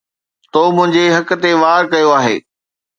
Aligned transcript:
تو 0.51 0.61
منهنجي 0.75 1.05
حق 1.15 1.29
تي 1.41 1.51
وار 1.61 1.81
ڪيو 1.91 2.09
آهي 2.19 2.37